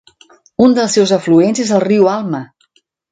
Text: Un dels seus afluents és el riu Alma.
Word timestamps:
Un 0.67 0.71
dels 0.77 0.95
seus 0.97 1.13
afluents 1.17 1.61
és 1.65 1.73
el 1.81 1.83
riu 1.85 2.09
Alma. 2.15 2.41